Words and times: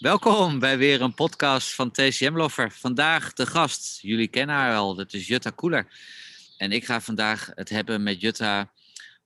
Welkom 0.00 0.58
bij 0.58 0.78
weer 0.78 1.00
een 1.00 1.14
podcast 1.14 1.74
van 1.74 1.90
TCM 1.90 2.36
Lover. 2.36 2.72
Vandaag 2.72 3.32
de 3.32 3.46
gast, 3.46 4.00
jullie 4.00 4.28
kennen 4.28 4.56
haar 4.56 4.76
al, 4.76 4.94
dat 4.94 5.12
is 5.12 5.26
Jutta 5.26 5.50
Koeler. 5.50 5.86
En 6.56 6.72
ik 6.72 6.84
ga 6.84 7.00
vandaag 7.00 7.50
het 7.54 7.68
hebben 7.68 8.02
met 8.02 8.20
Jutta 8.20 8.72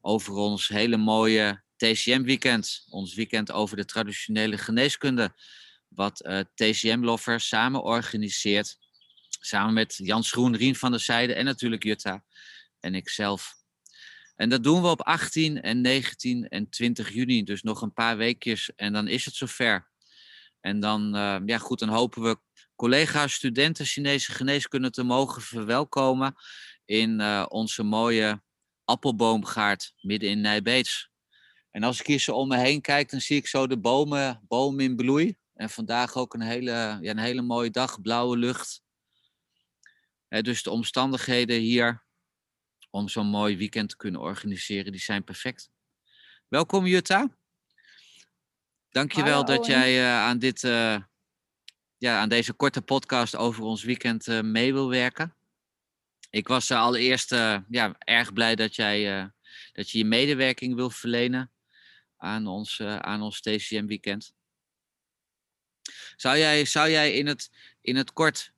over 0.00 0.32
ons 0.32 0.68
hele 0.68 0.96
mooie 0.96 1.62
TCM 1.76 2.22
weekend. 2.22 2.86
Ons 2.88 3.14
weekend 3.14 3.52
over 3.52 3.76
de 3.76 3.84
traditionele 3.84 4.58
geneeskunde. 4.58 5.34
Wat 5.88 6.24
uh, 6.26 6.40
TCM 6.54 7.00
Lover 7.02 7.40
samen 7.40 7.82
organiseert. 7.82 8.78
Samen 9.28 9.74
met 9.74 9.94
Jan 9.96 10.24
Schroen, 10.24 10.56
Rien 10.56 10.76
van 10.76 10.90
der 10.90 11.00
Zijde 11.00 11.34
en 11.34 11.44
natuurlijk 11.44 11.82
Jutta 11.82 12.24
en 12.80 12.94
ikzelf. 12.94 13.54
En 14.36 14.48
dat 14.48 14.62
doen 14.62 14.82
we 14.82 14.88
op 14.88 15.02
18 15.02 15.60
en 15.60 15.80
19 15.80 16.48
en 16.48 16.68
20 16.68 17.12
juni, 17.12 17.44
dus 17.44 17.62
nog 17.62 17.82
een 17.82 17.92
paar 17.92 18.16
weekjes 18.16 18.74
en 18.76 18.92
dan 18.92 19.08
is 19.08 19.24
het 19.24 19.34
zover. 19.34 19.92
En 20.64 20.80
dan, 20.80 21.16
uh, 21.16 21.36
ja 21.46 21.58
goed, 21.58 21.78
dan 21.78 21.88
hopen 21.88 22.22
we 22.22 22.38
collega's, 22.76 23.32
studenten 23.32 23.86
Chinese 23.86 24.32
geneeskunde 24.32 24.90
te 24.90 25.02
mogen 25.02 25.42
verwelkomen 25.42 26.34
in 26.84 27.20
uh, 27.20 27.46
onze 27.48 27.82
mooie 27.82 28.42
appelboomgaard 28.84 29.92
midden 30.00 30.30
in 30.30 30.40
Nijbeets. 30.40 31.10
En 31.70 31.82
als 31.82 32.00
ik 32.00 32.06
hier 32.06 32.18
zo 32.18 32.32
om 32.34 32.48
me 32.48 32.56
heen 32.56 32.80
kijk, 32.80 33.10
dan 33.10 33.20
zie 33.20 33.36
ik 33.36 33.46
zo 33.46 33.66
de 33.66 33.78
bomen, 33.78 34.42
bomen 34.48 34.84
in 34.84 34.96
bloei. 34.96 35.36
En 35.54 35.70
vandaag 35.70 36.16
ook 36.16 36.34
een 36.34 36.40
hele, 36.40 36.98
ja, 37.00 37.10
een 37.10 37.18
hele 37.18 37.42
mooie 37.42 37.70
dag, 37.70 38.00
blauwe 38.00 38.36
lucht. 38.36 38.82
Dus 40.28 40.62
de 40.62 40.70
omstandigheden 40.70 41.60
hier 41.60 42.04
om 42.90 43.08
zo'n 43.08 43.26
mooi 43.26 43.56
weekend 43.56 43.88
te 43.88 43.96
kunnen 43.96 44.20
organiseren, 44.20 44.92
die 44.92 45.00
zijn 45.00 45.24
perfect. 45.24 45.70
Welkom 46.48 46.86
Jutta. 46.86 47.36
Dankjewel 48.94 49.44
Hallo, 49.44 49.56
dat 49.56 49.66
jij 49.66 50.00
uh, 50.00 50.18
aan, 50.18 50.38
dit, 50.38 50.62
uh, 50.62 50.96
ja, 51.98 52.20
aan 52.20 52.28
deze 52.28 52.52
korte 52.52 52.82
podcast 52.82 53.36
over 53.36 53.62
ons 53.62 53.82
weekend 53.82 54.26
uh, 54.26 54.40
mee 54.40 54.72
wil 54.72 54.88
werken. 54.88 55.34
Ik 56.30 56.48
was 56.48 56.70
allereerst 56.70 57.30
ja, 57.68 57.94
erg 57.98 58.32
blij 58.32 58.54
dat 58.54 58.74
jij 58.74 59.30
dat 59.72 59.90
je, 59.90 59.98
je 59.98 60.04
medewerking 60.04 60.74
wil 60.74 60.90
verlenen 60.90 61.50
aan 62.16 62.46
ons, 62.46 62.80
aan 62.80 63.22
ons 63.22 63.40
TCM 63.40 63.86
weekend. 63.86 64.34
Zou 66.16 66.38
jij, 66.38 66.64
zou 66.64 66.90
jij 66.90 67.12
in, 67.12 67.26
het, 67.26 67.50
in 67.80 67.96
het 67.96 68.12
kort 68.12 68.52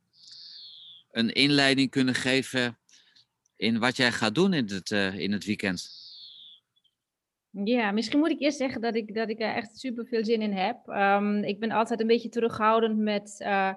een 1.10 1.32
inleiding 1.32 1.90
kunnen 1.90 2.14
geven 2.14 2.78
in 3.56 3.78
wat 3.78 3.96
jij 3.96 4.12
gaat 4.12 4.34
doen 4.34 4.52
in 4.52 4.68
het, 4.68 4.90
in 5.20 5.32
het 5.32 5.44
weekend? 5.44 6.05
Ja, 7.64 7.90
misschien 7.90 8.18
moet 8.18 8.30
ik 8.30 8.40
eerst 8.40 8.58
zeggen 8.58 8.80
dat 8.80 8.94
ik, 8.94 9.14
dat 9.14 9.28
ik 9.28 9.40
er 9.40 9.54
echt 9.54 9.78
super 9.78 10.06
veel 10.06 10.24
zin 10.24 10.42
in 10.42 10.52
heb. 10.52 10.86
Um, 10.86 11.44
ik 11.44 11.60
ben 11.60 11.70
altijd 11.70 12.00
een 12.00 12.06
beetje 12.06 12.28
terughoudend 12.28 12.98
met 12.98 13.40
uh, 13.40 13.74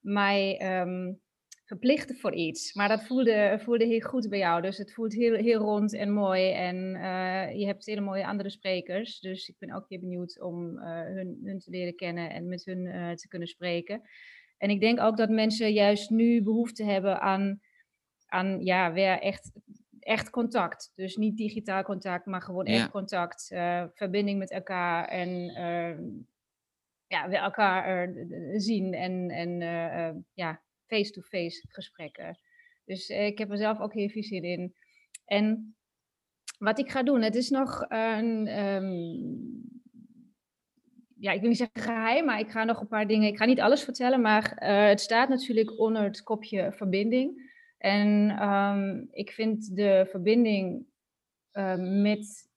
mij 0.00 0.60
um, 0.80 1.20
verplichten 1.64 2.16
voor 2.16 2.34
iets. 2.34 2.74
Maar 2.74 2.88
dat 2.88 3.04
voelde, 3.04 3.58
voelde 3.62 3.84
heel 3.84 4.00
goed 4.00 4.28
bij 4.28 4.38
jou. 4.38 4.62
Dus 4.62 4.78
het 4.78 4.92
voelt 4.92 5.14
heel, 5.14 5.34
heel 5.34 5.60
rond 5.60 5.94
en 5.94 6.12
mooi. 6.12 6.50
En 6.50 6.76
uh, 6.76 7.58
je 7.58 7.66
hebt 7.66 7.86
hele 7.86 8.00
mooie 8.00 8.26
andere 8.26 8.50
sprekers. 8.50 9.20
Dus 9.20 9.48
ik 9.48 9.56
ben 9.58 9.74
ook 9.74 9.84
heel 9.88 10.00
benieuwd 10.00 10.40
om 10.40 10.78
uh, 10.78 10.84
hun, 11.02 11.40
hun 11.42 11.58
te 11.58 11.70
leren 11.70 11.96
kennen 11.96 12.30
en 12.30 12.48
met 12.48 12.64
hun 12.64 13.16
te 13.16 13.28
kunnen 13.28 13.48
spreken. 13.48 14.02
En 14.58 14.70
ik 14.70 14.80
denk 14.80 15.00
ook 15.00 15.16
dat 15.16 15.30
mensen 15.30 15.72
juist 15.72 16.10
nu 16.10 16.42
behoefte 16.42 16.84
hebben 16.84 17.20
aan, 17.20 17.60
aan 18.26 18.64
ja, 18.64 18.92
weer 18.92 19.20
echt 19.20 19.52
echt 20.04 20.30
contact. 20.30 20.92
Dus 20.94 21.16
niet 21.16 21.36
digitaal 21.36 21.82
contact, 21.82 22.26
maar 22.26 22.42
gewoon 22.42 22.64
echt 22.64 22.90
contact. 22.90 23.50
Uh, 23.52 23.84
verbinding 23.94 24.38
met 24.38 24.50
elkaar 24.50 25.08
en 25.08 25.28
uh, 25.30 25.98
ja, 27.06 27.28
we 27.28 27.36
elkaar 27.36 28.08
uh, 28.08 28.58
zien 28.58 28.94
en, 28.94 29.30
en 29.30 29.60
ja, 30.32 30.62
face-to-face 30.86 31.64
gesprekken. 31.68 32.38
Dus 32.84 33.08
ik 33.08 33.38
heb 33.38 33.50
er 33.50 33.56
zelf 33.56 33.80
ook 33.80 33.94
heel 33.94 34.08
veel 34.08 34.22
zin 34.22 34.42
in. 34.42 34.74
En 35.24 35.76
wat 36.58 36.78
ik 36.78 36.90
ga 36.90 37.02
doen, 37.02 37.22
het 37.22 37.34
is 37.34 37.50
nog 37.50 37.84
een. 37.88 38.58
Um, 38.58 39.72
ja, 41.18 41.32
ik 41.32 41.40
wil 41.40 41.48
niet 41.48 41.58
zeggen 41.58 41.82
geheim, 41.82 42.24
maar 42.24 42.38
ik 42.38 42.50
ga 42.50 42.64
nog 42.64 42.80
een 42.80 42.88
paar 42.88 43.06
dingen. 43.06 43.28
Ik 43.28 43.36
ga 43.36 43.44
niet 43.44 43.60
alles 43.60 43.82
vertellen, 43.82 44.20
maar 44.20 44.64
het 44.88 45.00
staat 45.00 45.28
natuurlijk 45.28 45.78
onder 45.78 46.02
het 46.02 46.22
kopje 46.22 46.72
verbinding. 46.72 47.43
En 47.84 48.42
um, 48.48 49.08
ik 49.10 49.30
vind 49.30 49.76
de 49.76 50.06
verbinding 50.10 50.86
uh, 51.52 51.76
met 52.02 52.50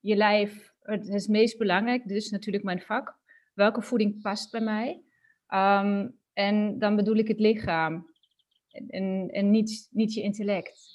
je 0.00 0.16
lijf 0.16 0.72
het, 0.82 1.08
het 1.08 1.28
meest 1.28 1.58
belangrijk. 1.58 2.04
Is 2.04 2.30
natuurlijk 2.30 2.64
mijn 2.64 2.80
vak. 2.80 3.16
Welke 3.54 3.82
voeding 3.82 4.22
past 4.22 4.50
bij 4.50 4.60
mij? 4.60 5.02
Um, 5.48 6.18
en 6.32 6.78
dan 6.78 6.96
bedoel 6.96 7.16
ik 7.16 7.28
het 7.28 7.40
lichaam 7.40 8.10
en, 8.88 9.28
en 9.30 9.50
niet, 9.50 9.88
niet 9.90 10.14
je 10.14 10.22
intellect. 10.22 10.88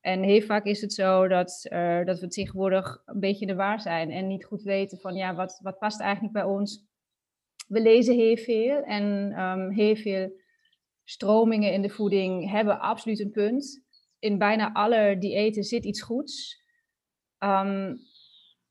En 0.00 0.22
heel 0.22 0.42
vaak 0.42 0.64
is 0.64 0.80
het 0.80 0.92
zo 0.92 1.28
dat, 1.28 1.66
uh, 1.72 2.04
dat 2.04 2.20
we 2.20 2.28
tegenwoordig 2.28 3.02
een 3.04 3.20
beetje 3.20 3.46
de 3.46 3.54
waar 3.54 3.80
zijn 3.80 4.10
en 4.10 4.26
niet 4.26 4.44
goed 4.44 4.62
weten 4.62 4.98
van 4.98 5.14
ja, 5.14 5.34
wat, 5.34 5.60
wat 5.62 5.78
past 5.78 6.00
eigenlijk 6.00 6.32
bij 6.32 6.44
ons. 6.44 6.84
We 7.68 7.80
lezen 7.80 8.14
heel 8.14 8.36
veel 8.36 8.82
en 8.82 9.32
heel 9.72 9.96
veel 9.96 10.38
stromingen 11.10 11.72
in 11.72 11.82
de 11.82 11.88
voeding 11.88 12.50
hebben 12.50 12.80
absoluut 12.80 13.20
een 13.20 13.30
punt. 13.30 13.84
In 14.18 14.38
bijna 14.38 14.72
alle 14.72 15.16
diëten 15.18 15.62
zit 15.62 15.84
iets 15.84 16.02
goeds. 16.02 16.62
Um, 17.38 17.98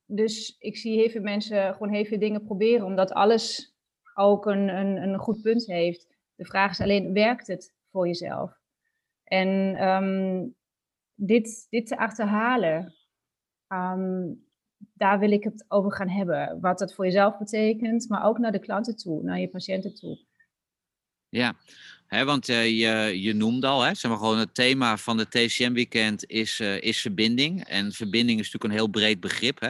dus 0.06 0.56
ik 0.60 0.78
zie 0.78 1.00
heel 1.00 1.10
veel 1.10 1.22
mensen 1.22 1.74
gewoon 1.74 1.94
heel 1.94 2.06
veel 2.06 2.20
dingen 2.20 2.44
proberen, 2.44 2.86
omdat 2.86 3.12
alles 3.12 3.76
ook 4.16 4.46
een, 4.46 4.68
een, 4.68 4.98
een 4.98 5.20
goed 5.20 5.42
punt 5.42 5.66
heeft. 5.66 6.08
De 6.36 6.46
vraag 6.46 6.72
is 6.72 6.82
alleen, 6.82 7.14
werkt 7.14 7.48
het 7.48 7.76
voor 7.92 8.08
jezelf? 8.08 8.52
En 9.24 9.48
um, 9.88 10.56
dit, 11.16 11.68
dit 11.70 11.88
te 11.88 11.98
achterhalen, 11.98 12.96
um, 13.68 14.48
daar 14.94 15.20
wil 15.20 15.32
ik 15.32 15.44
het 15.44 15.66
over 15.68 15.92
gaan 15.94 16.10
hebben. 16.10 16.60
Wat 16.60 16.80
dat 16.80 16.94
voor 16.94 17.06
jezelf 17.06 17.38
betekent, 17.38 18.10
maar 18.10 18.26
ook 18.26 18.38
naar 18.38 18.52
de 18.52 18.60
klanten 18.60 18.96
toe, 18.96 19.24
naar 19.24 19.40
je 19.40 19.50
patiënten 19.50 19.96
toe. 19.96 20.28
Ja, 21.30 21.56
Want 22.10 22.50
uh, 22.50 22.66
je, 22.66 23.22
je 23.22 23.34
noemde 23.34 23.68
al, 23.68 23.82
hè, 23.82 23.94
zeg 23.94 24.12
maar 24.12 24.20
gewoon 24.20 24.38
het 24.38 24.54
thema 24.54 24.98
van 24.98 25.18
de 25.18 25.28
TCM-weekend 25.28 26.26
is, 26.26 26.60
uh, 26.60 26.82
is 26.82 27.02
verbinding. 27.02 27.64
En 27.64 27.92
verbinding 27.92 28.40
is 28.40 28.46
natuurlijk 28.46 28.74
een 28.74 28.80
heel 28.80 28.88
breed 28.88 29.20
begrip. 29.20 29.60
Hè? 29.60 29.70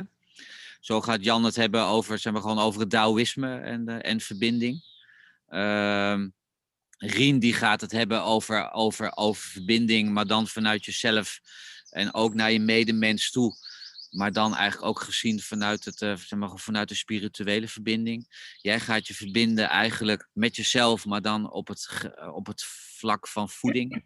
Zo 0.79 1.01
gaat 1.01 1.23
Jan 1.23 1.43
het 1.43 1.55
hebben 1.55 1.85
over, 1.85 2.19
zeg 2.19 2.33
maar, 2.33 2.41
gewoon 2.41 2.59
over 2.59 2.79
het 2.79 2.89
Taoïsme 2.89 3.59
en, 3.59 3.89
uh, 3.89 3.97
en 4.01 4.19
verbinding. 4.19 4.83
Uh, 5.49 6.21
Rien 6.97 7.39
die 7.39 7.53
gaat 7.53 7.81
het 7.81 7.91
hebben 7.91 8.23
over, 8.23 8.71
over, 8.71 9.15
over 9.15 9.41
verbinding, 9.41 10.09
maar 10.09 10.27
dan 10.27 10.47
vanuit 10.47 10.85
jezelf 10.85 11.39
en 11.89 12.13
ook 12.13 12.33
naar 12.33 12.51
je 12.51 12.59
medemens 12.59 13.31
toe. 13.31 13.55
Maar 14.09 14.31
dan 14.31 14.55
eigenlijk 14.55 14.89
ook 14.89 15.01
gezien 15.01 15.39
vanuit, 15.39 15.85
het, 15.85 16.01
uh, 16.01 16.15
zeg 16.15 16.39
maar, 16.39 16.57
vanuit 16.57 16.89
de 16.89 16.95
spirituele 16.95 17.67
verbinding. 17.67 18.53
Jij 18.57 18.79
gaat 18.79 19.07
je 19.07 19.13
verbinden 19.13 19.69
eigenlijk 19.69 20.29
met 20.33 20.55
jezelf, 20.55 21.05
maar 21.05 21.21
dan 21.21 21.51
op 21.51 21.67
het, 21.67 22.09
op 22.33 22.45
het 22.47 22.63
vlak 22.97 23.27
van 23.27 23.49
voeding. 23.49 24.05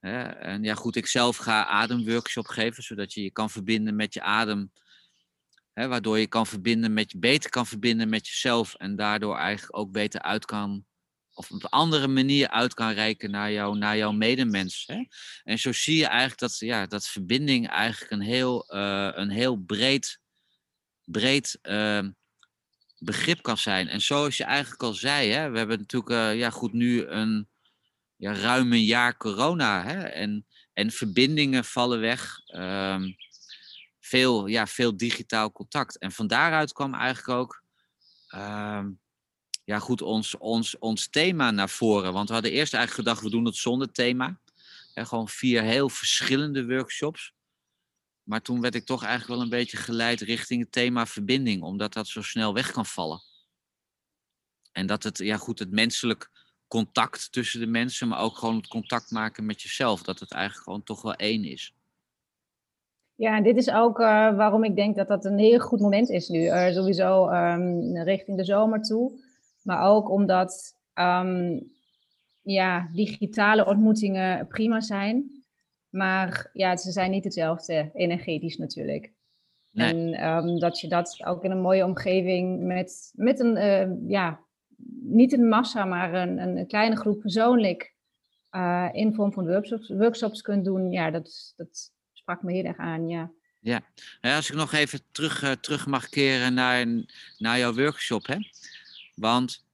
en 0.00 0.62
ja, 0.62 0.74
goed, 0.74 0.96
ik 0.96 1.06
zelf 1.06 1.36
ga 1.36 1.66
ademworkshop 1.66 2.46
geven, 2.46 2.82
zodat 2.82 3.12
je 3.12 3.22
je 3.22 3.30
kan 3.30 3.50
verbinden 3.50 3.96
met 3.96 4.14
je 4.14 4.22
adem. 4.22 4.72
waardoor 5.72 6.18
je 6.18 6.26
kan 6.26 6.46
verbinden 6.46 6.92
met 6.92 7.20
beter 7.20 7.50
kan 7.50 7.66
verbinden 7.66 8.08
met 8.08 8.26
jezelf 8.26 8.74
en 8.74 8.96
daardoor 8.96 9.36
eigenlijk 9.36 9.78
ook 9.78 9.92
beter 9.92 10.22
uit 10.22 10.44
kan 10.44 10.86
of 11.34 11.50
op 11.50 11.62
een 11.62 11.68
andere 11.68 12.08
manier 12.08 12.48
uit 12.48 12.74
kan 12.74 12.90
reiken 12.90 13.30
naar, 13.30 13.52
jou, 13.52 13.78
naar 13.78 13.96
jouw 13.96 14.12
medemens. 14.12 14.84
Hè? 14.86 15.04
En 15.44 15.58
zo 15.58 15.72
zie 15.72 15.96
je 15.96 16.06
eigenlijk 16.06 16.40
dat, 16.40 16.58
ja, 16.58 16.86
dat 16.86 17.06
verbinding 17.06 17.68
eigenlijk 17.68 18.12
een 18.12 18.20
heel, 18.20 18.74
uh, 18.74 19.10
een 19.12 19.30
heel 19.30 19.56
breed, 19.56 20.20
breed 21.04 21.58
uh, 21.62 22.08
begrip 22.98 23.42
kan 23.42 23.58
zijn. 23.58 23.88
En 23.88 24.00
zoals 24.00 24.36
je 24.36 24.44
eigenlijk 24.44 24.82
al 24.82 24.94
zei, 24.94 25.30
hè, 25.30 25.50
we 25.50 25.58
hebben 25.58 25.78
natuurlijk 25.78 26.12
uh, 26.12 26.38
ja, 26.38 26.50
goed, 26.50 26.72
nu 26.72 27.06
een 27.06 27.48
ja, 28.16 28.34
ruim 28.34 28.72
een 28.72 28.84
jaar 28.84 29.16
corona. 29.16 29.84
Hè? 29.84 30.02
En, 30.02 30.46
en 30.72 30.90
verbindingen 30.90 31.64
vallen 31.64 32.00
weg. 32.00 32.40
Um, 32.54 33.16
veel, 34.00 34.46
ja, 34.46 34.66
veel 34.66 34.96
digitaal 34.96 35.52
contact. 35.52 35.98
En 35.98 36.12
van 36.12 36.26
daaruit 36.26 36.72
kwam 36.72 36.94
eigenlijk 36.94 37.38
ook 37.38 37.62
um, 38.34 39.00
ja, 39.64 39.78
goed, 39.78 40.02
ons, 40.02 40.38
ons, 40.38 40.78
ons 40.78 41.08
thema 41.08 41.50
naar 41.50 41.68
voren. 41.68 42.12
Want 42.12 42.28
we 42.28 42.34
hadden 42.34 42.52
eerst 42.52 42.74
eigenlijk 42.74 43.08
gedacht, 43.08 43.24
we 43.24 43.30
doen 43.30 43.44
het 43.44 43.56
zonder 43.56 43.92
thema. 43.92 44.40
Ja, 44.94 45.04
gewoon 45.04 45.28
vier 45.28 45.62
heel 45.62 45.88
verschillende 45.88 46.66
workshops. 46.66 47.34
Maar 48.22 48.42
toen 48.42 48.60
werd 48.60 48.74
ik 48.74 48.84
toch 48.84 49.02
eigenlijk 49.02 49.34
wel 49.34 49.42
een 49.42 49.58
beetje 49.58 49.76
geleid 49.76 50.20
richting 50.20 50.60
het 50.60 50.72
thema 50.72 51.06
verbinding, 51.06 51.62
omdat 51.62 51.92
dat 51.92 52.08
zo 52.08 52.22
snel 52.22 52.54
weg 52.54 52.70
kan 52.70 52.86
vallen. 52.86 53.20
En 54.72 54.86
dat 54.86 55.02
het, 55.02 55.18
ja 55.18 55.36
goed, 55.36 55.58
het 55.58 55.70
menselijk 55.70 56.30
contact 56.68 57.32
tussen 57.32 57.60
de 57.60 57.66
mensen, 57.66 58.08
maar 58.08 58.20
ook 58.20 58.36
gewoon 58.36 58.56
het 58.56 58.66
contact 58.66 59.10
maken 59.10 59.46
met 59.46 59.62
jezelf, 59.62 60.02
dat 60.02 60.20
het 60.20 60.32
eigenlijk 60.32 60.64
gewoon 60.64 60.82
toch 60.82 61.02
wel 61.02 61.14
één 61.14 61.44
is. 61.44 61.74
Ja, 63.14 63.40
dit 63.40 63.56
is 63.56 63.70
ook 63.70 63.98
uh, 63.98 64.06
waarom 64.36 64.64
ik 64.64 64.76
denk 64.76 64.96
dat 64.96 65.08
dat 65.08 65.24
een 65.24 65.38
heel 65.38 65.58
goed 65.58 65.80
moment 65.80 66.08
is 66.08 66.28
nu. 66.28 66.38
Uh, 66.38 66.72
sowieso 66.72 67.30
um, 67.30 67.96
richting 67.96 68.36
de 68.36 68.44
zomer 68.44 68.82
toe 68.82 69.20
Maar 69.64 69.82
ook 69.82 70.10
omdat 70.10 70.74
ehm, 70.92 71.60
ja, 72.42 72.88
digitale 72.92 73.66
ontmoetingen 73.66 74.46
prima 74.46 74.80
zijn. 74.80 75.44
Maar 75.88 76.50
ja, 76.52 76.76
ze 76.76 76.90
zijn 76.90 77.10
niet 77.10 77.24
hetzelfde 77.24 77.90
energetisch 77.92 78.56
natuurlijk. 78.56 79.12
En 79.72 80.12
ehm, 80.12 80.58
dat 80.58 80.80
je 80.80 80.88
dat 80.88 81.20
ook 81.24 81.44
in 81.44 81.50
een 81.50 81.60
mooie 81.60 81.84
omgeving 81.84 82.62
met, 82.62 83.12
met 83.14 83.40
een, 83.40 83.56
uh, 83.56 84.10
ja, 84.10 84.40
niet 85.02 85.32
een 85.32 85.48
massa, 85.48 85.84
maar 85.84 86.14
een, 86.14 86.38
een 86.38 86.66
kleine 86.66 86.96
groep 86.96 87.20
persoonlijk 87.20 87.94
uh, 88.50 88.88
in 88.92 89.14
vorm 89.14 89.32
van 89.32 89.46
workshops, 89.46 89.88
workshops 89.88 90.42
kunt 90.42 90.64
doen. 90.64 90.90
Ja, 90.90 91.10
dat, 91.10 91.52
dat 91.56 91.92
sprak 92.12 92.42
me 92.42 92.52
heel 92.52 92.64
erg 92.64 92.76
aan, 92.76 93.08
ja. 93.08 93.32
Ja, 93.60 93.80
ja 94.20 94.36
als 94.36 94.50
ik 94.50 94.56
nog 94.56 94.72
even 94.72 95.00
terug, 95.12 95.42
uh, 95.42 95.50
terug 95.50 95.86
mag 95.86 96.08
keren 96.08 96.54
naar, 96.54 96.86
naar 97.38 97.58
jouw 97.58 97.74
workshop, 97.74 98.26
hè. 98.26 98.36
Want 99.14 99.64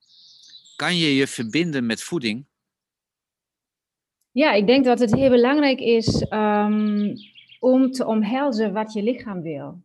kan 0.77 0.97
je 0.97 1.15
je 1.15 1.27
verbinden 1.27 1.87
met 1.87 2.03
voeding? 2.03 2.47
Ja, 4.31 4.53
ik 4.53 4.67
denk 4.67 4.85
dat 4.85 4.99
het 4.99 5.15
heel 5.15 5.31
belangrijk 5.31 5.81
is 5.81 6.27
um, 6.31 7.13
om 7.61 7.91
te 7.91 8.07
omhelzen 8.07 8.73
wat 8.73 8.93
je 8.93 9.03
lichaam 9.03 9.43
wil. 9.43 9.83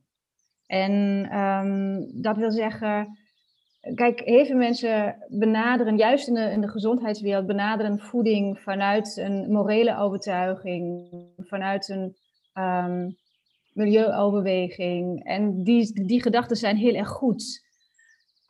En 0.65 0.91
um, 1.39 2.09
dat 2.21 2.37
wil 2.37 2.51
zeggen, 2.51 3.17
kijk, 3.95 4.19
heel 4.19 4.45
veel 4.45 4.55
mensen 4.55 5.15
benaderen, 5.29 5.97
juist 5.97 6.27
in 6.27 6.33
de, 6.33 6.51
in 6.51 6.61
de 6.61 6.67
gezondheidswereld, 6.67 7.47
benaderen 7.47 7.99
voeding 7.99 8.59
vanuit 8.59 9.17
een 9.17 9.51
morele 9.51 9.97
overtuiging, 9.97 11.09
vanuit 11.37 11.89
een 11.89 12.15
um, 12.53 13.17
milieuoverweging. 13.73 15.23
En 15.23 15.63
die, 15.63 16.05
die 16.05 16.21
gedachten 16.21 16.57
zijn 16.57 16.77
heel 16.77 16.95
erg 16.95 17.09
goed. 17.09 17.62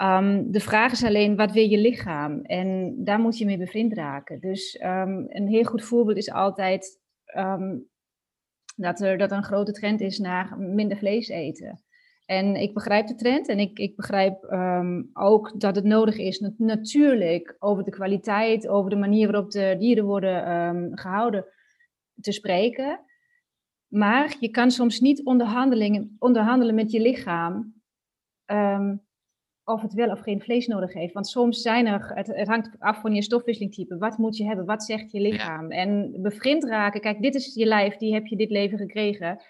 Um, 0.02 0.52
de 0.52 0.60
vraag 0.60 0.92
is 0.92 1.04
alleen, 1.04 1.36
wat 1.36 1.52
wil 1.52 1.70
je 1.70 1.78
lichaam? 1.78 2.42
En 2.42 2.96
daar 3.04 3.20
moet 3.20 3.38
je 3.38 3.46
mee 3.46 3.58
bevriend 3.58 3.94
raken. 3.94 4.40
Dus 4.40 4.82
um, 4.84 5.26
een 5.30 5.48
heel 5.48 5.64
goed 5.64 5.84
voorbeeld 5.84 6.18
is 6.18 6.32
altijd 6.32 7.00
um, 7.38 7.90
dat, 8.76 9.02
er, 9.02 9.18
dat 9.18 9.32
een 9.32 9.44
grote 9.44 9.72
trend 9.72 10.02
is 10.02 10.20
naar 10.20 10.58
minder 10.60 10.98
vlees 10.98 11.28
eten. 11.28 11.84
En 12.26 12.56
ik 12.56 12.74
begrijp 12.74 13.08
de 13.08 13.16
trend 13.16 13.48
en 13.48 13.60
ik, 13.60 13.80
ik 13.80 13.96
begrijp 13.96 14.44
ook 15.14 15.60
dat 15.60 15.76
het 15.76 15.86
nodig 15.86 16.18
is, 16.18 16.40
natuurlijk, 16.58 17.56
over 17.60 17.84
de 17.84 17.92
kwaliteit, 17.92 18.68
over 18.68 18.90
de 18.90 18.96
manier 18.96 19.32
waarop 19.32 19.52
de 19.52 19.76
dieren 19.80 20.06
worden 20.06 20.98
gehouden, 20.98 21.46
te 22.22 22.32
spreken. 22.32 23.00
Maar 23.88 24.36
je 24.40 24.50
kan 24.50 24.72
soms 24.72 25.00
niet 25.00 25.24
onderhandelen 26.20 26.76
met 26.76 26.92
je 26.92 27.02
lichaam 27.02 27.74
of 29.64 29.82
het 29.82 29.94
wel 29.94 30.10
of 30.10 30.20
geen 30.20 30.42
vlees 30.42 30.68
nodig 30.68 30.94
heeft. 30.94 31.14
Want 31.14 31.28
soms 31.28 31.62
zijn 31.62 31.86
er, 31.86 32.12
het, 32.14 32.28
het 32.28 32.48
hangt 32.48 32.70
af 32.80 33.02
van 33.02 33.14
je 33.14 33.22
stofwisselingtype. 33.22 33.98
Wat 33.98 34.18
moet 34.18 34.38
je 34.38 34.46
hebben? 34.46 34.66
Wat 34.66 34.84
zegt 34.84 35.12
je 35.12 35.20
lichaam? 35.20 35.72
En 35.72 36.22
bevriend 36.22 36.64
raken, 36.64 37.02
kijk, 37.02 37.22
dit 37.22 37.36
is 37.36 37.54
je 37.54 37.66
lijf, 37.66 37.98
die 37.98 38.14
heb 38.14 38.26
je 38.26 38.36
dit 38.36 38.50
leven 38.50 38.78
gekregen. 38.78 39.42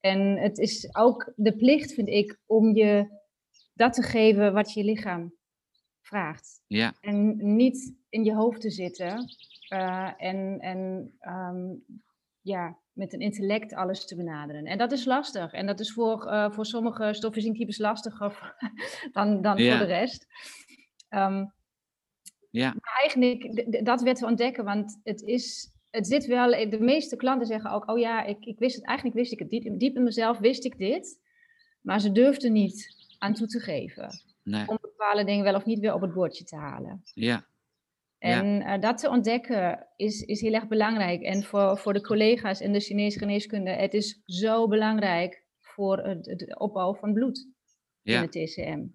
En 0.00 0.36
het 0.36 0.58
is 0.58 0.96
ook 0.96 1.32
de 1.36 1.56
plicht, 1.56 1.94
vind 1.94 2.08
ik, 2.08 2.38
om 2.46 2.74
je 2.74 3.16
dat 3.74 3.92
te 3.92 4.02
geven 4.02 4.52
wat 4.52 4.72
je 4.72 4.84
lichaam 4.84 5.34
vraagt. 6.00 6.62
Ja. 6.66 6.94
En 7.00 7.36
niet 7.56 7.94
in 8.08 8.24
je 8.24 8.34
hoofd 8.34 8.60
te 8.60 8.70
zitten 8.70 9.24
uh, 9.72 10.10
en, 10.16 10.58
en 10.60 11.12
um, 11.20 11.84
ja, 12.48 12.78
met 12.92 13.12
een 13.12 13.20
intellect 13.20 13.74
alles 13.74 14.06
te 14.06 14.16
benaderen. 14.16 14.64
En 14.64 14.78
dat 14.78 14.92
is 14.92 15.04
lastig. 15.04 15.52
En 15.52 15.66
dat 15.66 15.80
is 15.80 15.92
voor, 15.92 16.26
uh, 16.26 16.50
voor 16.50 16.66
sommige 16.66 17.12
stofwissingtypes 17.12 17.78
lastiger 17.78 18.54
dan, 19.12 19.42
dan 19.42 19.58
voor 19.58 19.78
de 19.78 19.84
rest. 19.84 20.26
Um, 21.10 21.52
ja. 22.50 22.68
Maar 22.68 22.98
eigenlijk, 23.00 23.66
dat 23.84 24.02
werd 24.02 24.18
te 24.18 24.26
ontdekken, 24.26 24.64
want 24.64 25.00
het 25.02 25.22
is... 25.22 25.72
Het 25.90 26.06
zit 26.06 26.26
wel, 26.26 26.70
de 26.70 26.80
meeste 26.80 27.16
klanten 27.16 27.46
zeggen 27.46 27.70
ook, 27.70 27.90
oh 27.90 27.98
ja, 27.98 28.24
ik, 28.24 28.44
ik 28.44 28.58
wist 28.58 28.76
het, 28.76 28.84
eigenlijk 28.84 29.16
wist 29.18 29.32
ik 29.32 29.38
het 29.38 29.50
diep, 29.50 29.78
diep 29.78 29.96
in 29.96 30.02
mezelf, 30.02 30.38
wist 30.38 30.64
ik 30.64 30.78
dit. 30.78 31.20
Maar 31.80 32.00
ze 32.00 32.12
durfden 32.12 32.52
niet 32.52 32.88
aan 33.18 33.34
toe 33.34 33.46
te 33.46 33.60
geven. 33.60 34.10
Nee. 34.42 34.68
Om 34.68 34.78
bepaalde 34.80 35.24
dingen 35.24 35.44
wel 35.44 35.54
of 35.54 35.64
niet 35.64 35.78
weer 35.78 35.94
op 35.94 36.00
het 36.00 36.12
bordje 36.12 36.44
te 36.44 36.56
halen. 36.56 37.02
Ja, 37.14 37.46
en 38.18 38.46
ja. 38.46 38.74
uh, 38.74 38.82
dat 38.82 38.98
te 38.98 39.08
ontdekken 39.08 39.86
is, 39.96 40.20
is 40.20 40.40
heel 40.40 40.52
erg 40.52 40.68
belangrijk. 40.68 41.22
En 41.22 41.44
voor, 41.44 41.78
voor 41.78 41.92
de 41.92 42.00
collega's 42.00 42.60
in 42.60 42.72
de 42.72 42.80
Chinese 42.80 43.18
geneeskunde, 43.18 43.70
het 43.70 43.94
is 43.94 44.22
zo 44.24 44.68
belangrijk 44.68 45.44
voor 45.58 45.98
het, 45.98 46.26
het 46.26 46.58
opbouwen 46.58 46.98
van 46.98 47.12
bloed 47.12 47.48
ja. 48.02 48.22
in 48.22 48.28
de 48.30 48.44
TCM. 48.44 48.86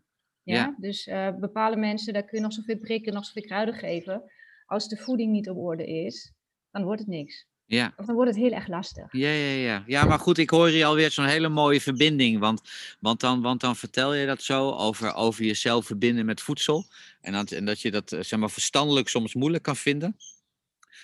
Ja? 0.42 0.56
ja. 0.56 0.75
Dus 0.80 1.08
uh, 1.08 1.36
bepaalde 1.36 1.78
mensen, 1.78 2.14
daar 2.14 2.24
kun 2.24 2.38
je 2.38 2.44
nog 2.44 2.54
zoveel 2.54 2.80
prikken, 2.80 3.14
nog 3.14 3.25
zoveel 3.25 3.42
kruiden 3.42 3.74
geven. 3.74 4.24
Als 4.66 4.88
de 4.88 4.98
voeding 4.98 5.31
niet 5.31 5.50
op 5.50 5.58
orde 5.58 5.88
is, 5.88 6.34
dan 6.72 6.84
wordt 6.84 7.00
het 7.00 7.10
niks. 7.10 7.48
Ja. 7.65 7.94
Of 7.98 8.06
dan 8.06 8.15
wordt 8.15 8.31
het 8.31 8.39
heel 8.39 8.51
erg 8.51 8.68
lastig. 8.68 9.06
Ja, 9.12 9.30
ja, 9.30 9.56
ja. 9.56 9.83
ja 9.88 10.06
maar 10.06 10.19
goed, 10.19 10.38
ik 10.38 10.50
hoor 10.50 10.68
hier 10.68 10.86
alweer 10.86 11.12
zo'n 11.12 11.25
hele 11.25 11.50
mooie 11.50 11.81
verbinding. 11.81 12.39
Want, 12.39 12.62
want, 13.00 13.19
dan, 13.19 13.42
want 13.42 13.62
dan 13.62 13.75
vertel 13.75 14.13
je 14.13 14.25
dat 14.25 14.42
zo 14.42 14.71
over, 14.71 15.13
over 15.13 15.44
jezelf 15.44 15.86
verbinden 15.86 16.25
met 16.25 16.42
voedsel. 16.42 16.86
En, 17.21 17.33
dat, 17.33 17.51
en 17.51 17.65
dat 17.65 17.81
je 17.81 17.92
dat 17.92 18.12
eh, 18.12 18.19
zeg 18.21 18.39
maar, 18.39 18.50
verstandelijk 18.50 19.07
soms 19.07 19.33
moeilijk 19.33 19.63
kan 19.63 19.75
vinden. 19.75 20.18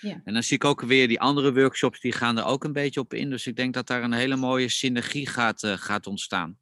Ja. 0.00 0.20
En 0.24 0.32
dan 0.32 0.42
zie 0.42 0.56
ik 0.56 0.64
ook 0.64 0.80
weer 0.80 1.08
die 1.08 1.20
andere 1.20 1.54
workshops, 1.54 2.00
die 2.00 2.12
gaan 2.12 2.38
er 2.38 2.44
ook 2.44 2.64
een 2.64 2.72
beetje 2.72 3.00
op 3.00 3.14
in. 3.14 3.30
Dus 3.30 3.46
ik 3.46 3.56
denk 3.56 3.74
dat 3.74 3.86
daar 3.86 4.02
een 4.02 4.12
hele 4.12 4.36
mooie 4.36 4.68
synergie 4.68 5.26
gaat, 5.26 5.62
uh, 5.62 5.72
gaat 5.72 6.06
ontstaan. 6.06 6.58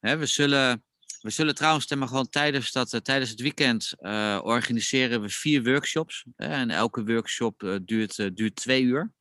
Hè, 0.00 0.16
we 0.16 0.26
zullen 0.26 0.84
we 1.20 1.30
zullen 1.30 1.54
trouwens 1.54 1.84
stemmen 1.84 2.08
gewoon 2.08 2.28
tijdens, 2.28 2.72
dat, 2.72 2.92
uh, 2.92 3.00
tijdens 3.00 3.30
het 3.30 3.40
weekend 3.40 3.94
uh, 4.00 4.40
organiseren 4.42 5.20
we 5.20 5.28
vier 5.28 5.62
workshops. 5.62 6.24
Hè, 6.36 6.46
en 6.46 6.70
elke 6.70 7.04
workshop 7.04 7.62
uh, 7.62 7.76
duurt, 7.82 8.36
duurt 8.36 8.56
twee 8.56 8.82
uur. 8.82 9.12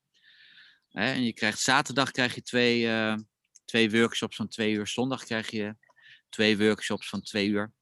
Hè, 0.89 1.11
en 1.11 1.23
je 1.23 1.33
krijgt 1.33 1.59
zaterdag 1.59 2.11
krijg 2.11 2.35
je 2.35 2.41
twee, 2.41 2.89
twee 3.65 3.91
workshops 3.91 4.35
van 4.35 4.47
twee 4.47 4.73
uur. 4.73 4.87
Zondag 4.87 5.23
krijg 5.23 5.51
je 5.51 5.75
twee 6.29 6.57
workshops 6.57 7.09
van 7.09 7.21
twee 7.21 7.47
uur. 7.47 7.73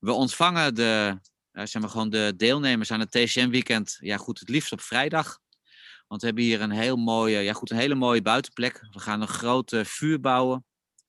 we 0.00 0.12
ontvangen 0.12 0.74
de, 0.74 1.18
zeg 1.52 1.80
maar 1.80 1.90
gewoon 1.90 2.10
de 2.10 2.32
deelnemers 2.36 2.90
aan 2.90 3.00
het 3.00 3.10
TCM 3.10 3.48
weekend. 3.48 3.96
Ja, 4.00 4.16
goed, 4.16 4.38
het 4.38 4.48
liefst 4.48 4.72
op 4.72 4.80
vrijdag. 4.80 5.38
Want 6.06 6.20
we 6.20 6.26
hebben 6.26 6.44
hier 6.44 6.60
een 6.60 6.70
heel 6.70 6.96
mooie, 6.96 7.38
ja, 7.38 7.52
goed, 7.52 7.70
een 7.70 7.76
hele 7.76 7.94
mooie 7.94 8.22
buitenplek. 8.22 8.86
We 8.90 9.00
gaan 9.00 9.20
een 9.20 9.28
grote 9.28 9.84
vuur 9.84 10.20
bouwen. 10.20 10.64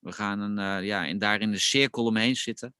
We 0.05 0.11
gaan 0.11 0.39
een, 0.39 0.81
uh, 0.81 0.87
ja, 0.87 1.05
in, 1.05 1.17
daar 1.17 1.41
in 1.41 1.51
de 1.51 1.59
cirkel 1.59 2.05
omheen 2.05 2.35
zitten. 2.35 2.75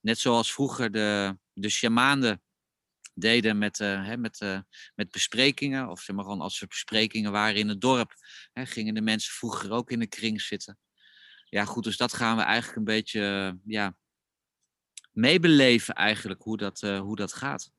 Net 0.00 0.18
zoals 0.18 0.52
vroeger 0.52 0.90
de, 0.90 1.38
de 1.52 1.68
shamanen 1.68 2.42
deden 3.14 3.58
met, 3.58 3.80
uh, 3.80 4.06
hè, 4.06 4.16
met, 4.16 4.40
uh, 4.40 4.58
met 4.94 5.10
besprekingen. 5.10 5.88
Of 5.88 6.00
zeg 6.00 6.16
maar 6.16 6.24
gewoon 6.24 6.40
als 6.40 6.60
er 6.60 6.66
besprekingen 6.66 7.32
waren 7.32 7.56
in 7.56 7.68
het 7.68 7.80
dorp. 7.80 8.12
Hè, 8.52 8.66
gingen 8.66 8.94
de 8.94 9.00
mensen 9.00 9.32
vroeger 9.32 9.70
ook 9.70 9.90
in 9.90 9.98
de 9.98 10.06
kring 10.06 10.40
zitten. 10.40 10.78
Ja 11.44 11.64
goed, 11.64 11.84
dus 11.84 11.96
dat 11.96 12.12
gaan 12.12 12.36
we 12.36 12.42
eigenlijk 12.42 12.76
een 12.76 12.94
beetje 12.94 13.58
ja, 13.64 13.96
meebeleven 15.12 15.94
eigenlijk 15.94 16.42
hoe 16.42 16.56
dat, 16.56 16.80
hoe 16.80 17.16
dat 17.16 17.32
gaat. 17.32 17.70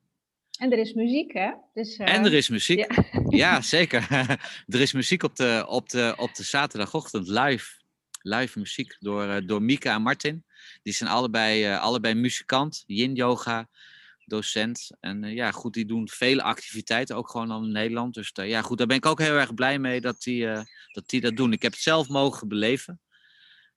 En 0.59 0.71
er 0.71 0.77
is 0.79 0.93
muziek, 0.93 1.33
hè? 1.33 1.51
Dus, 1.73 1.95
en 1.95 2.25
er 2.25 2.33
is 2.33 2.49
muziek. 2.49 2.77
Ja, 2.77 3.25
ja 3.29 3.61
zeker. 3.61 4.07
er 4.75 4.81
is 4.81 4.93
muziek 4.93 5.23
op 5.23 5.35
de, 5.35 5.65
op, 5.67 5.89
de, 5.89 6.13
op 6.17 6.35
de 6.35 6.43
zaterdagochtend 6.43 7.27
live 7.27 7.76
live 8.27 8.59
muziek 8.59 8.95
door, 8.99 9.27
uh, 9.27 9.37
door 9.45 9.61
Mika 9.61 9.93
en 9.93 10.01
Martin. 10.01 10.45
Die 10.83 10.93
zijn 10.93 11.09
allebei, 11.09 11.71
uh, 11.71 11.81
allebei 11.81 12.13
muzikant, 12.13 12.83
yin-yoga, 12.85 13.69
docent. 14.25 14.89
En 14.99 15.23
uh, 15.23 15.33
ja, 15.33 15.51
goed, 15.51 15.73
die 15.73 15.85
doen 15.85 16.09
vele 16.09 16.41
activiteiten, 16.41 17.15
ook 17.15 17.29
gewoon 17.29 17.51
al 17.51 17.63
in 17.63 17.71
Nederland. 17.71 18.13
Dus 18.13 18.31
ja, 18.33 18.61
goed, 18.61 18.77
daar 18.77 18.87
ben 18.87 18.97
ik 18.97 19.05
ook 19.05 19.19
heel 19.19 19.37
erg 19.37 19.53
blij 19.53 19.79
mee 19.79 20.01
dat 20.01 20.21
die, 20.21 20.45
dat, 20.91 21.09
die 21.09 21.21
dat 21.21 21.35
doen. 21.35 21.53
Ik 21.53 21.61
heb 21.61 21.71
het 21.71 21.81
zelf 21.81 22.07
mogen 22.07 22.47
beleven. 22.47 23.01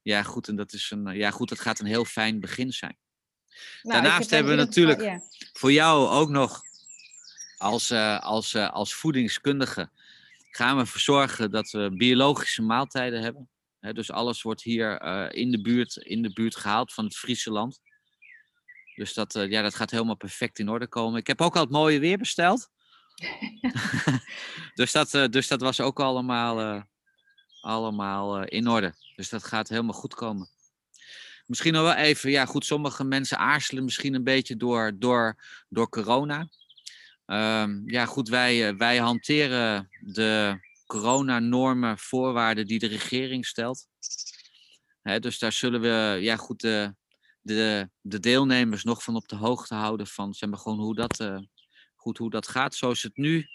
Ja, 0.03 0.23
goed, 0.23 0.49
en 0.49 0.57
dat 0.57 0.73
is 0.73 0.91
een, 0.91 1.17
ja, 1.17 1.31
goed, 1.31 1.49
dat 1.49 1.61
gaat 1.61 1.81
een 1.81 1.87
heel 1.87 2.05
fijn 2.05 2.41
begin 2.41 2.73
zijn. 2.73 2.97
Nou, 3.83 4.03
Daarnaast 4.03 4.31
hebben 4.31 4.53
we 4.53 4.59
natuurlijk 4.59 5.01
ja. 5.01 5.21
voor 5.53 5.73
jou 5.73 6.09
ook 6.09 6.29
nog 6.29 6.63
als, 7.59 7.93
als, 8.21 8.57
als 8.57 8.95
voedingskundige 8.95 9.91
gaan 10.51 10.77
we 10.77 10.87
verzorgen 10.87 11.51
dat 11.51 11.71
we 11.71 11.97
biologische 11.97 12.63
maaltijden 12.63 13.23
hebben 13.23 13.49
dus 13.81 14.11
alles 14.11 14.43
wordt 14.43 14.63
hier 14.63 15.03
uh, 15.03 15.27
in, 15.31 15.51
de 15.51 15.61
buurt, 15.61 15.97
in 15.97 16.23
de 16.23 16.33
buurt 16.33 16.57
gehaald 16.57 16.93
van 16.93 17.05
het 17.05 17.17
Friese 17.17 17.51
land. 17.51 17.81
Dus 18.95 19.15
dat, 19.15 19.35
uh, 19.35 19.51
ja, 19.51 19.63
dat 19.63 19.75
gaat 19.75 19.91
helemaal 19.91 20.17
perfect 20.17 20.59
in 20.59 20.69
orde 20.69 20.87
komen. 20.87 21.21
Ik 21.21 21.27
heb 21.27 21.41
ook 21.41 21.55
al 21.55 21.63
het 21.63 21.71
mooie 21.71 21.99
weer 21.99 22.19
besteld. 22.19 22.71
dus, 24.75 24.93
dat, 24.93 25.15
uh, 25.15 25.27
dus 25.27 25.49
dat 25.49 25.61
was 25.61 25.81
ook 25.81 26.01
allemaal, 26.01 26.85
allemaal 27.61 28.45
in 28.45 28.69
orde. 28.69 28.95
Dus 29.17 29.29
dat 29.29 29.45
gaat 29.45 29.69
helemaal 29.69 29.93
goed 29.93 30.15
komen. 30.15 30.49
Misschien 31.47 31.73
nog 31.73 31.83
wel 31.83 31.95
even, 31.95 32.31
ja 32.31 32.45
goed, 32.45 32.65
sommige 32.65 33.05
mensen 33.05 33.39
aarzelen 33.39 33.85
misschien 33.85 34.15
een 34.15 34.25
beetje 34.25 34.57
door, 34.57 34.93
door, 34.99 35.43
door 35.69 35.89
corona. 35.89 36.49
Um, 37.27 37.83
ja 37.87 38.07
goed, 38.07 38.29
wij, 38.29 38.77
wij 38.77 38.97
hanteren 38.97 39.89
de, 40.01 40.59
coronanormen, 40.91 41.99
voorwaarden 41.99 42.67
die 42.67 42.79
de 42.79 42.87
regering 42.87 43.47
stelt. 43.47 43.87
dus 45.03 45.39
daar 45.39 45.53
zullen 45.53 45.81
we, 45.81 46.19
ja 46.21 46.37
goed, 46.37 46.61
de, 46.61 46.95
de, 47.41 47.91
de 48.01 48.21
deelnemers 48.21 48.85
nog 48.85 49.03
van 49.03 49.17
op 49.17 49.29
de 49.29 49.37
hoogte 49.37 49.75
houden 49.75 50.07
van 50.07 50.35
zeg 50.35 50.49
maar, 50.49 50.59
gewoon 50.59 50.79
hoe 50.79 50.95
dat, 50.95 51.21
eh, 51.21 51.39
goed 51.95 52.19
hoe 52.19 52.31
dat 52.31 52.49
gaat. 52.49 52.75
Zoals 52.75 53.03
het 53.03 53.17
nu 53.17 53.47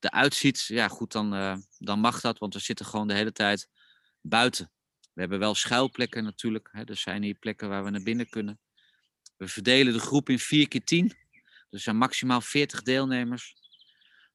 eruit 0.00 0.34
ziet, 0.34 0.64
ja 0.66 0.88
goed, 0.88 1.12
dan, 1.12 1.34
eh, 1.34 1.56
dan 1.78 1.98
mag 2.00 2.20
dat, 2.20 2.38
want 2.38 2.54
we 2.54 2.60
zitten 2.60 2.86
gewoon 2.86 3.08
de 3.08 3.14
hele 3.14 3.32
tijd 3.32 3.68
buiten. 4.20 4.72
We 5.12 5.20
hebben 5.20 5.38
wel 5.38 5.54
schuilplekken 5.54 6.24
natuurlijk. 6.24 6.68
Hè. 6.72 6.84
Er 6.84 6.96
zijn 6.96 7.22
hier 7.22 7.38
plekken 7.38 7.68
waar 7.68 7.84
we 7.84 7.90
naar 7.90 8.02
binnen 8.02 8.28
kunnen. 8.28 8.60
We 9.36 9.48
verdelen 9.48 9.92
de 9.92 10.00
groep 10.00 10.28
in 10.28 10.38
vier 10.38 10.68
keer 10.68 10.84
tien. 10.84 11.06
Dus 11.08 11.16
er 11.70 11.80
zijn 11.80 11.96
maximaal 11.96 12.40
40 12.40 12.82
deelnemers. 12.82 13.54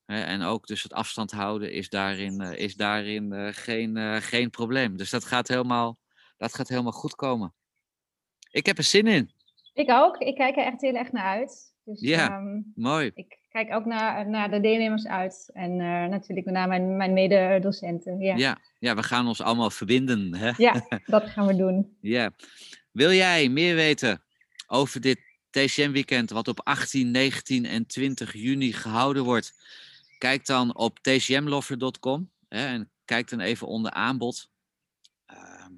En 0.05 0.41
ook 0.41 0.67
dus 0.67 0.83
het 0.83 0.93
afstand 0.93 1.31
houden 1.31 1.71
is 1.71 1.89
daarin, 1.89 2.41
eh, 2.41 2.59
is 2.63 2.75
daarin 2.75 3.31
eh, 3.31 3.47
geen, 3.51 3.97
eh, 3.97 4.15
geen 4.15 4.49
probleem. 4.49 4.97
Dus 4.97 5.09
dat 5.09 5.25
gaat, 5.25 5.47
helemaal, 5.47 5.97
dat 6.37 6.53
gaat 6.53 6.67
helemaal 6.67 6.91
goed 6.91 7.15
komen. 7.15 7.53
Ik 8.51 8.65
heb 8.65 8.77
er 8.77 8.83
zin 8.83 9.07
in. 9.07 9.31
Ik 9.73 9.89
ook. 9.89 10.17
Ik 10.17 10.35
kijk 10.35 10.57
er 10.57 10.65
echt 10.65 10.81
heel 10.81 10.95
erg 10.95 11.11
naar 11.11 11.23
uit. 11.23 11.73
Dus, 11.83 12.01
ja, 12.01 12.29
ehm, 12.29 12.61
mooi. 12.75 13.11
Ik 13.13 13.37
kijk 13.49 13.73
ook 13.73 13.85
naar, 13.85 14.29
naar 14.29 14.51
de 14.51 14.59
deelnemers 14.59 15.07
uit. 15.07 15.49
En 15.53 15.75
natuurlijk 16.09 16.47
naar 16.47 16.67
mijn, 16.67 16.97
mijn 16.97 17.13
mededocenten. 17.13 18.19
Ja. 18.19 18.35
Ja, 18.35 18.57
ja, 18.79 18.95
we 18.95 19.03
gaan 19.03 19.27
ons 19.27 19.41
allemaal 19.41 19.69
verbinden. 19.69 20.35
Hè? 20.35 20.51
Ja, 20.57 20.87
dat 21.05 21.29
gaan 21.29 21.47
we 21.47 21.55
doen. 21.55 21.97
ja. 22.01 22.31
Wil 22.91 23.11
jij 23.11 23.49
meer 23.49 23.75
weten 23.75 24.23
over 24.67 25.01
dit 25.01 25.19
TCM-weekend, 25.49 26.29
wat 26.29 26.47
op 26.47 26.59
18, 26.63 27.11
19 27.11 27.65
en 27.65 27.85
20 27.85 28.33
juni 28.33 28.73
gehouden 28.73 29.23
wordt? 29.23 29.53
Kijk 30.23 30.45
dan 30.45 30.75
op 30.75 30.99
tcmlover.com 30.99 32.31
en 32.47 32.91
kijk 33.05 33.29
dan 33.29 33.39
even 33.39 33.67
onder 33.67 33.91
aanbod. 33.91 34.49
Ehm, 35.25 35.71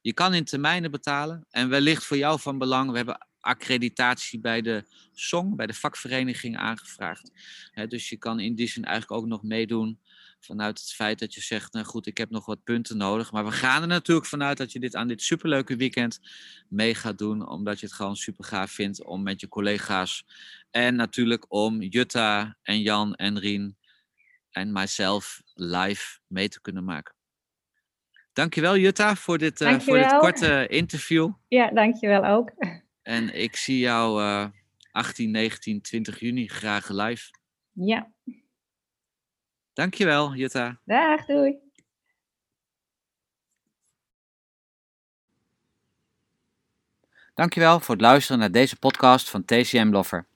je 0.00 0.12
kan 0.12 0.34
in 0.34 0.44
termijnen 0.44 0.90
betalen 0.90 1.46
en 1.50 1.68
wellicht 1.68 2.04
voor 2.04 2.16
jou 2.16 2.40
van 2.40 2.58
belang. 2.58 2.90
We 2.90 2.96
hebben 2.96 3.26
accreditatie 3.40 4.40
bij 4.40 4.62
de 4.62 4.84
SONG, 5.12 5.56
bij 5.56 5.66
de 5.66 5.74
vakvereniging 5.74 6.56
aangevraagd. 6.56 7.30
dus 7.88 8.08
je 8.08 8.16
kan 8.16 8.40
in 8.40 8.54
die 8.54 8.68
zin 8.68 8.84
eigenlijk 8.84 9.22
ook 9.22 9.28
nog 9.28 9.42
meedoen 9.42 10.00
vanuit 10.40 10.80
het 10.80 10.92
feit 10.92 11.18
dat 11.18 11.34
je 11.34 11.40
zegt, 11.40 11.72
nou 11.72 11.86
goed, 11.86 12.06
ik 12.06 12.18
heb 12.18 12.30
nog 12.30 12.46
wat 12.46 12.64
punten 12.64 12.96
nodig. 12.96 13.32
Maar 13.32 13.44
we 13.44 13.52
gaan 13.52 13.82
er 13.82 13.88
natuurlijk 13.88 14.26
vanuit 14.26 14.56
dat 14.56 14.72
je 14.72 14.80
dit 14.80 14.96
aan 14.96 15.08
dit 15.08 15.22
superleuke 15.22 15.76
weekend 15.76 16.20
mee 16.68 16.94
gaat 16.94 17.18
doen, 17.18 17.48
omdat 17.48 17.80
je 17.80 17.86
het 17.86 17.94
gewoon 17.94 18.16
super 18.16 18.44
gaaf 18.44 18.70
vindt 18.70 19.04
om 19.04 19.22
met 19.22 19.40
je 19.40 19.48
collega's 19.48 20.24
en 20.70 20.94
natuurlijk 20.94 21.44
om 21.48 21.82
Jutta 21.82 22.56
en 22.62 22.80
Jan 22.80 23.14
en 23.14 23.38
Rien 23.38 23.80
en 24.52 24.72
mijzelf 24.72 25.42
live 25.54 26.18
mee 26.26 26.48
te 26.48 26.60
kunnen 26.60 26.84
maken. 26.84 27.14
Dankjewel 28.32 28.76
Jutta 28.76 29.16
voor 29.16 29.38
dit, 29.38 29.60
uh, 29.60 29.78
voor 29.78 29.96
dit 29.96 30.16
korte 30.18 30.66
interview. 30.66 31.32
Ja, 31.48 31.70
dankjewel 31.70 32.24
ook. 32.24 32.50
En 33.02 33.34
ik 33.34 33.56
zie 33.56 33.78
jou 33.78 34.22
uh, 34.22 34.46
18, 34.90 35.30
19, 35.30 35.80
20 35.80 36.20
juni 36.20 36.48
graag 36.48 36.88
live. 36.88 37.30
Ja. 37.72 38.12
Dankjewel 39.72 40.34
Jutta. 40.34 40.80
Dag, 40.84 41.26
doei. 41.26 41.56
Dankjewel 47.34 47.80
voor 47.80 47.94
het 47.94 48.04
luisteren 48.04 48.38
naar 48.38 48.50
deze 48.50 48.78
podcast 48.78 49.30
van 49.30 49.44
TCM 49.44 49.88
Lover. 49.90 50.26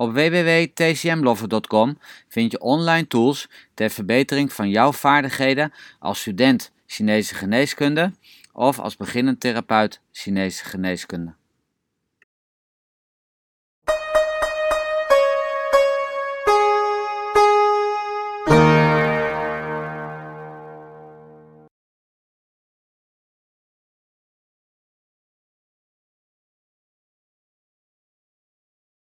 Op 0.00 0.12
www.tcmlover.com 0.12 1.98
vind 2.28 2.50
je 2.52 2.60
online 2.60 3.06
tools 3.06 3.48
ter 3.74 3.90
verbetering 3.90 4.52
van 4.52 4.70
jouw 4.70 4.92
vaardigheden 4.92 5.72
als 5.98 6.20
student 6.20 6.72
Chinese 6.86 7.34
geneeskunde 7.34 8.12
of 8.52 8.78
als 8.78 8.96
beginnend 8.96 9.40
therapeut 9.40 10.00
Chinese 10.12 10.64
geneeskunde. 10.64 11.34